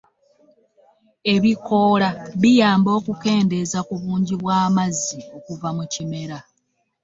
Ebikoola 1.33 2.09
biyamba 2.41 2.89
okukendeeza 2.99 3.79
ku 3.87 3.93
bungi 4.01 4.33
bwa'amazzi 4.41 5.19
okuva 5.37 5.69
mi 5.77 5.85
kimera. 5.93 6.37